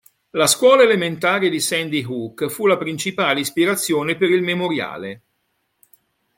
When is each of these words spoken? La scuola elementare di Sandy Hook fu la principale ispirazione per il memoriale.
La 0.31 0.47
scuola 0.47 0.81
elementare 0.81 1.47
di 1.47 1.59
Sandy 1.59 2.03
Hook 2.03 2.47
fu 2.47 2.65
la 2.65 2.75
principale 2.75 3.41
ispirazione 3.41 4.17
per 4.17 4.31
il 4.31 4.41
memoriale. 4.41 5.21